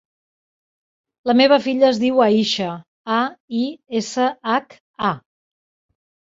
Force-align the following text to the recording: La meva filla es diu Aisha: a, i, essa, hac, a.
La 1.31 1.35
meva 1.41 1.59
filla 1.65 1.91
es 1.91 1.99
diu 2.05 2.23
Aisha: 2.29 2.71
a, 3.19 3.21
i, 3.61 3.63
essa, 4.03 4.33
hac, 4.57 4.79
a. 5.13 5.17